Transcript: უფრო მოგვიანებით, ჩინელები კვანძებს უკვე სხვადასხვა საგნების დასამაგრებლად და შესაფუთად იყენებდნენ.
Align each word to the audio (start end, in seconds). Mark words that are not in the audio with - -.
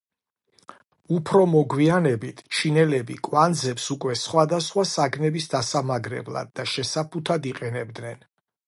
უფრო 1.17 1.41
მოგვიანებით, 1.51 2.41
ჩინელები 2.61 3.19
კვანძებს 3.29 3.87
უკვე 3.97 4.17
სხვადასხვა 4.25 4.87
საგნების 4.97 5.49
დასამაგრებლად 5.57 6.53
და 6.61 6.71
შესაფუთად 6.75 7.49
იყენებდნენ. 7.55 8.31